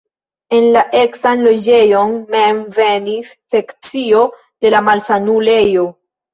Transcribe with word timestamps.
En 0.59 0.69
la 0.75 0.81
eksan 1.01 1.43
loĝejon 1.49 2.15
mem 2.37 2.63
venis 2.79 3.31
sekcio 3.53 4.25
de 4.41 4.75
la 4.77 4.85
malsanulejo. 4.91 5.89